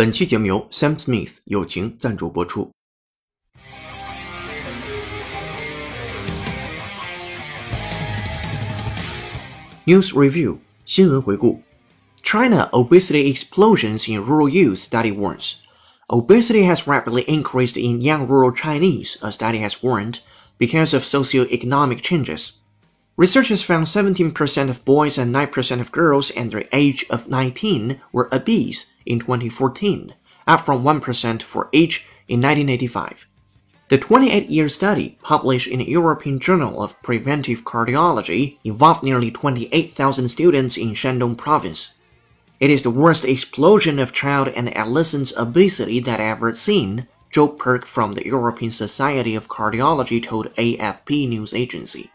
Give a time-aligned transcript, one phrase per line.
[0.00, 2.70] 本期节目由 Sam Smith 友情赞助播出。
[9.86, 11.62] News Review 新闻回顾
[12.22, 15.54] China obesity explosions in rural youth study warns.
[16.08, 20.20] Obesity has rapidly increased in young rural Chinese, a study has warned,
[20.58, 22.52] because of socioeconomic changes.
[23.17, 28.33] Researchers found 17% of boys and 9% of girls under the age of 19 were
[28.33, 30.13] obese in 2014,
[30.47, 33.27] up from 1% for each in 1985.
[33.89, 40.29] The 28 year study, published in the European Journal of Preventive Cardiology, involved nearly 28,000
[40.29, 41.91] students in Shandong province.
[42.61, 47.49] It is the worst explosion of child and adolescent obesity that I've ever seen, Joe
[47.49, 52.09] Perk from the European Society of Cardiology told AFP news agency.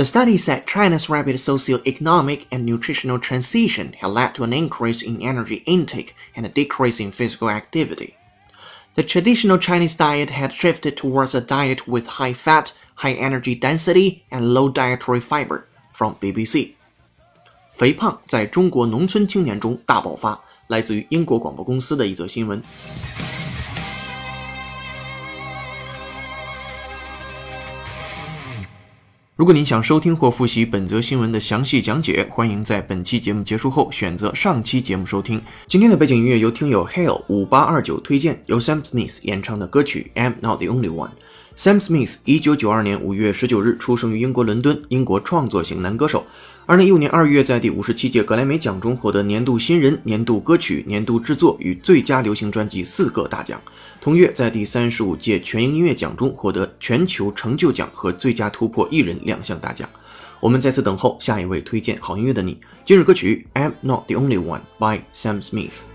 [0.00, 5.22] The study said China's rapid socio-economic and nutritional transition had led to an increase in
[5.22, 8.14] energy intake and a decrease in physical activity.
[8.94, 14.24] The traditional Chinese diet had shifted towards a diet with high fat, high energy density,
[14.30, 15.66] and low dietary fiber.
[15.92, 16.74] From BBC.
[17.72, 22.62] 肥胖在中国农村青年中大爆发，来自于英国广播公司的一则新闻。
[29.41, 35.41] 如果您想收听或复习本则新闻的详细讲解，欢迎在本期节目结束后选择上期节目收听。
[35.65, 41.07] 今天的背景音乐由听友 Hale 五八二九推荐，由 Sam Smith 演唱的歌曲《I'm Not the Only One》。
[41.61, 46.25] Sam Smith 一九九二年五月十九日出生于英国伦敦，英国创作型男歌手。
[46.65, 53.61] 二零一五年二月，在第五十七届格莱美奖中获得年度新人、年度歌曲、年度制作与最佳流行专辑四个大奖。
[54.01, 59.87] 同月，在第三十五届全英音乐奖中获得全球成就奖和最佳突破艺人两项大奖。
[60.39, 62.57] 我们在此等候下一位推荐好音乐的你。
[62.83, 65.90] 今日歌曲《I'm Not the Only One》by Sam Smith。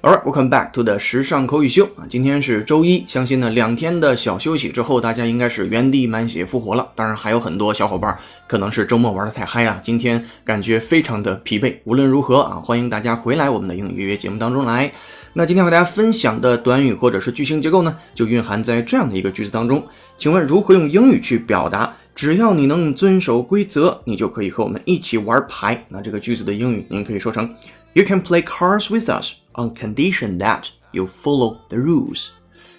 [0.00, 2.06] Alright, welcome back to the 时尚口语秀啊！
[2.08, 6.88] 今天是周一，相信呢两天的小休息之后，大家应该是原地满血复活了。
[6.94, 8.16] 当然，还有很多小伙伴
[8.46, 11.74] 可能是周末玩的太嗨啊，今天感觉非常的疲惫。
[11.82, 14.88] 无论如何啊，欢迎大家回来我们的英语约约节目当中来。
[15.32, 19.84] 那今天和大家分享的短语或者是句型结构呢，就蕴含在这样的一个句子当中。
[20.16, 21.92] 请问如何用英语去表达？
[22.14, 25.84] 只要你能遵守规则，你就可以和我们一起玩牌。
[25.88, 27.52] 那这个句子的英语您可以说成
[27.94, 32.29] ：You can play cards with us on condition that you follow the rules.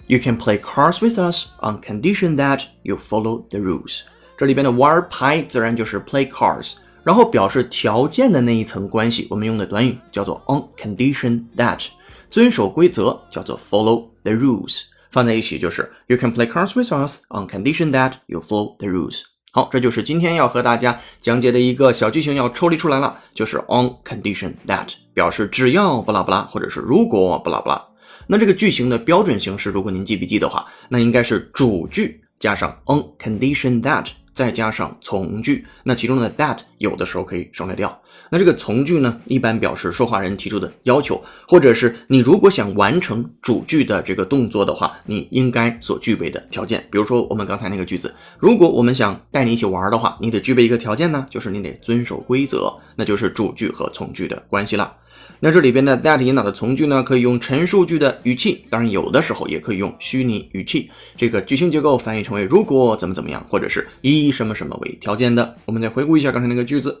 [0.07, 4.01] You can play cards with us on condition that you follow the rules.
[4.37, 11.87] 这里边的玩牌自然就是 play cards，然后表示条件的那一层关系，我们用的短语叫做 on condition that，
[12.29, 14.83] 遵守规则叫做 follow the rules。
[15.09, 19.21] 放在一起就是 You can play cards with us on condition that you follow the rules。
[19.52, 27.84] 好，这就是今天要和大家讲解的一个小句型，要抽离出来了，就是 on condition that，表示只要不拉不拉，或者是如果不拉不拉。
[28.28, 35.66] 那这个句型的标准形式，如果您记笔记的话，那应该是主句加上 on condition that，再加上从句。
[35.84, 38.00] 那其中的 that 有的时候可以省略掉。
[38.32, 46.86] 那这个从句呢，一般表示说话人提出的要求，或者是你如果想完成主句的这个动作的话，你应该所具备的条件。
[46.92, 54.94] 比如说我们刚才那个句子，如果我们想带你一起玩的话，你得具备一个条件呢，就是你得遵守规则，那就是主句和从句的关系了。
[55.40, 60.90] 那这里边的 that 引导的从句呢，可以用陈述句的语气，当然有的时候也可以用虚拟语气。
[61.16, 65.56] 这个句型结构翻译成为如果怎么怎么样，或者是以什么什么为条件的。
[65.64, 67.00] 我们再回顾一下刚才那个句子。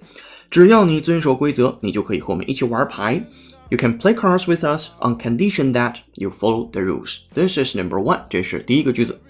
[0.50, 3.22] 只要你遵守规则，你就可以和我们一起玩牌。
[3.68, 7.18] You can play cards with us on condition that you follow the rules.
[7.34, 8.22] This is number one.
[8.28, 9.20] 这是第一个句子。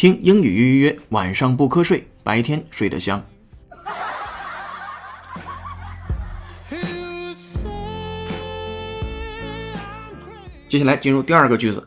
[0.00, 3.22] 听英语预约，晚上不瞌睡，白天睡得香。
[10.70, 11.86] 接下来进入第二个句子。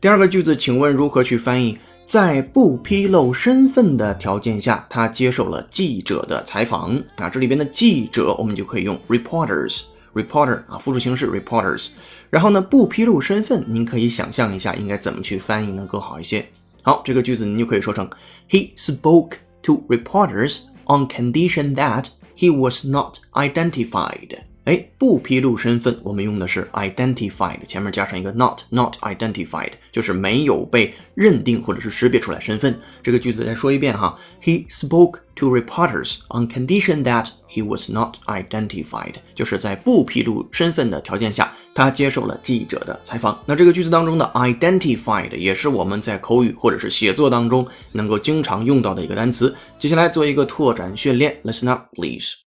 [0.00, 1.78] 第二个句子，请问如何去翻译？
[2.06, 6.98] 在不披露身份的条件下，他接受了记者的采访。
[7.16, 11.88] 啊，这里边的记者，我们就可以用 reporters，reporter 啊，复数形式 reporters。
[12.30, 16.48] 然后呢，不披露身份，您可以想象一下应该怎么去翻译能更好一些。
[16.83, 18.09] 好，这个句子您就可以说成：
[18.49, 24.39] He spoke to reporters on condition that he was not identified.
[24.64, 32.78] 哎，不披露身份，我们用的是 identified，前面加上一个 not，not identified，就是没有被认定或者是识别出来身份。
[33.02, 43.42] 这个句子再说一遍哈，He spoke to reporters on condition that he was not identified，就是在不披露身份的条件下，他接受了记者的采访。
[43.46, 49.56] 那这个句子当中的 identified 也是我们在口语或者是写作当中能够经常用到的一个单词。
[49.78, 52.49] 接下来做一个拓展训练，Listen up, please.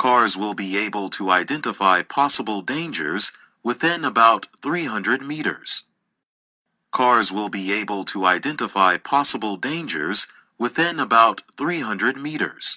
[0.00, 3.30] cars will be able to identify possible dangers
[3.62, 5.84] within about 300 meters.
[6.90, 10.26] Cars will be able to identify possible dangers
[10.58, 12.76] within about 300 meters.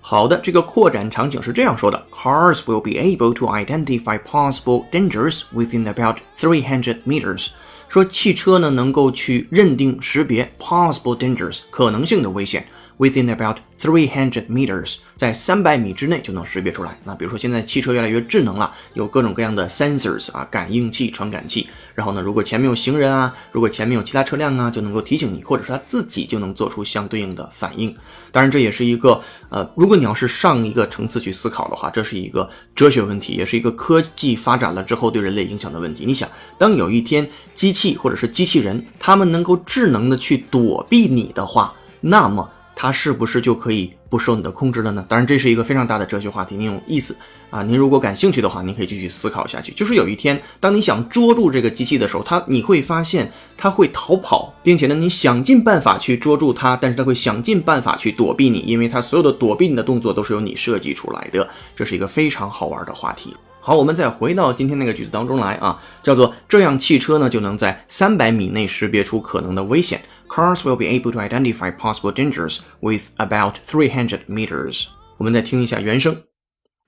[0.00, 7.48] 好的，这个扩展场景是这样说的：Cars will be able to identify possible dangers within about 300 meters。
[7.88, 12.68] 说汽车呢能够去认定识别 possible dangers 可能性的危险
[13.01, 16.95] Within about 300 meters，在三百米之内就能识别出来。
[17.03, 21.67] 那比如说现在汽车越来越智能了，有各种各样的 sensors 啊，感应器、传感器。
[21.95, 27.91] 然后呢，如果前面有行人啊，如果前面有其他车辆啊，就能够提醒你，或者是它自己就能做出相对应的反应。
[28.31, 29.19] 当然，这也是一个
[29.49, 36.05] 呃，如果你要是上一个层次去思考的话，这是一个哲学问题，也是一个科技发展了之后对人类影响的问题。
[36.05, 42.47] 你想，当有一天机器或者是机器人，他们能够智能的去躲避你的话，那么。
[42.81, 45.05] 它是不是就可以不受你的控制了呢？
[45.07, 47.15] 当然，这是一个非常大的哲学话题，您有意思
[47.51, 47.61] 啊？
[47.61, 49.71] 您如果感兴趣的话，您可以继续思考下去。
[49.73, 61.47] 就是有一天，当你想捉住这个机器的时候，它你会发现它会逃跑，并且呢，你想尽办法去捉住它，但是它会想尽办法去躲避你，因为它所有的躲避你的动作都是由你设计出来的。
[61.75, 63.35] 这是一个非常好玩的话题。
[63.63, 70.01] 好，我们再回到今天那个句子当中来啊，叫做这样汽车呢就能在三百米内识别出可能的危险。
[70.30, 74.86] Cars will be able to identify possible dangers with about 300 meters。
[75.18, 76.22] 我们再听一下原声。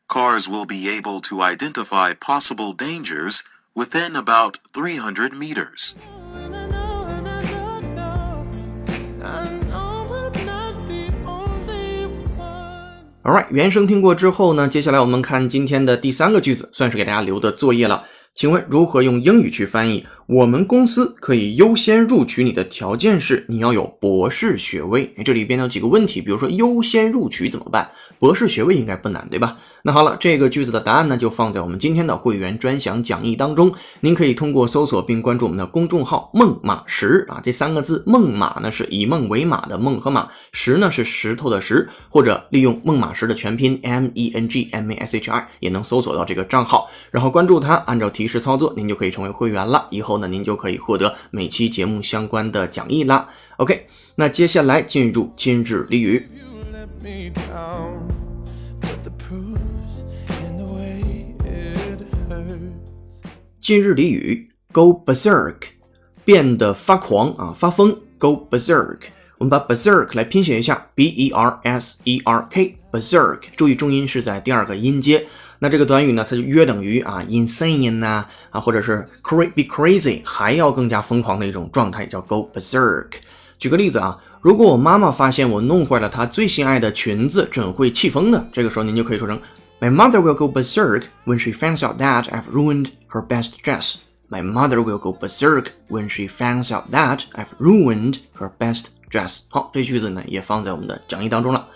[0.09, 3.41] Cars will be able to identify possible dangers
[3.75, 5.93] within about 300 meters.
[13.23, 18.05] Alright，原声听过之后呢，接下来我们看今天的第三个句子，算是给大家留的作业了。
[18.35, 20.07] 请问如何用英语去翻译？
[20.28, 25.14] 我们公司可以优先录取你的条件是你要有博士学位。
[25.18, 27.92] 哎，这里边有几个问题，比如说优先录取怎么办？
[28.20, 29.58] 博士学位应该不难，对吧？
[29.82, 33.74] 那好了，这个句子的答案呢，就放在我们今天的会员专享讲义当中。
[34.00, 49.88] 您可以通过搜索并关注我们的公众号“梦马石”啊，这三个字“梦马”呢是以梦为马的梦和马，石呢是石头的石，或者利用“梦马石”的全拼 M E N G M A S H I 也能搜索到这个账号，然后关注它，按照提示操作，您就可以成为会员了。
[49.90, 53.30] 以后呢，您就可以获得每期节目相关的讲义啦。
[53.58, 56.28] OK，那接下来进入今日俚语。
[63.60, 65.56] 今日俚语：go berserk，
[66.26, 67.98] 变得发狂啊，发疯。
[68.18, 69.00] go berserk，
[69.38, 73.40] 我们把 berserk 来拼写一下，b e r s e r k，berserk。
[73.58, 75.28] 注意重音是在第二个音阶。
[75.64, 83.12] 那这个短语呢，它就约等于啊 insane 呐啊，或者是 cra be crazy，还要更加疯狂的一种状态，叫 go berserk。
[83.58, 88.46] 举个例子啊，如果我妈妈发现我弄坏了她最心爱的裙子，准会气疯的。
[88.52, 89.40] 这个时候您就可以说成。
[89.80, 94.00] My mother will go berserk when she finds out that I've ruined her best dress.
[94.30, 99.44] My mother will go berserk when she finds out that I've ruined her best dress.
[99.48, 101.70] 好，这句子呢也放在我们的讲义当中了。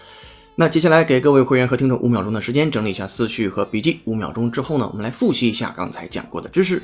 [0.60, 4.00] 那接下来给各位会员和听众五秒钟的时间整理一下思绪和笔记。
[4.06, 6.82] 五秒钟之后呢，我们来复习一下刚才讲过的知识。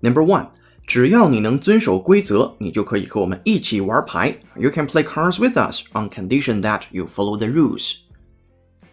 [0.00, 0.46] Number one.
[0.86, 4.34] 只要你能遵守规则，你就可以和我们一起玩牌。
[4.56, 7.96] You can play cards with us on condition that you follow the rules.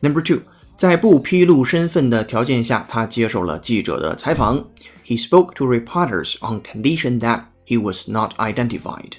[0.01, 0.41] Number two，
[0.75, 4.65] 在不披露身份的条件下，他接受了记者的采访。
[5.05, 9.17] he spoke to reporters on condition that he was not identified。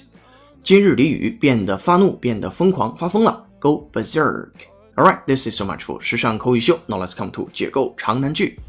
[0.61, 4.51] 今日俚语变得发怒，变得疯狂，发疯了，go berserk。
[4.95, 6.77] Alright, this is so much for 时尚口语秀。
[6.87, 8.59] Now let's come to 解构长难句。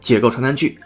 [0.00, 0.78] 解构长难句。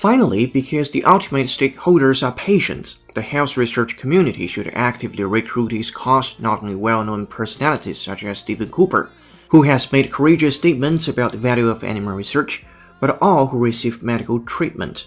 [0.00, 5.90] Finally, because the ultimate stakeholders are patients, the health research community should actively recruit its
[5.90, 9.10] cause not only well-known personalities such as Stephen Cooper,
[9.50, 12.64] who has made courageous statements about the value of animal research,
[12.98, 15.06] but all who receive medical treatment.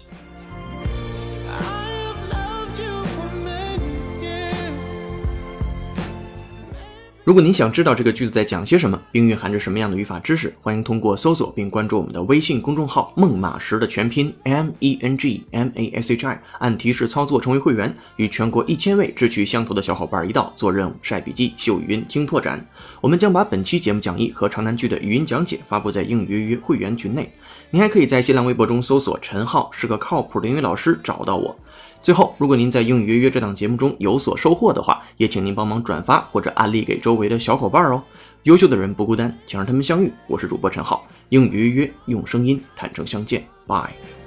[7.24, 22.62] 如果您想知道这个句子在讲些什么，并蕴含着什么样的语法知识，欢迎通过搜索并关注我们的微信公众号“孟马时”的全拼 M E N G M A S H I，按提示操作成为会员，与全国一千位志趣相投的小伙伴一道做任务、晒笔记、秀语音、听拓展。
[23.00, 27.32] 我们将把本期节目讲义和长难句的语音讲解发布在英语约约会员群内。
[27.70, 31.58] 您还可以在新浪微博中搜索“陈浩是个靠谱的英语老师”找到我。
[32.04, 38.02] 最后，如果您在英语约约这档节目中有所收获的话，也请您帮忙转发或者安利给周围的小伙伴哦。
[38.42, 40.12] 优秀的人不孤单，请让他们相遇。
[40.26, 44.23] 我是主播陈浩，英语约约用声音坦诚相见，拜。